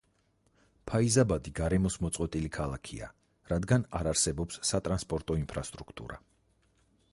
ფაიზაბადი 0.91 1.51
გარემოს 1.59 1.97
მოწყვეტილი 2.05 2.49
ქალაქია 2.55 3.11
რადგანაც 3.53 3.93
არ 4.01 4.11
არსებობს 4.15 4.61
სატრანსპორტო 4.73 5.39
ინფრასტრუქტურა. 5.45 6.21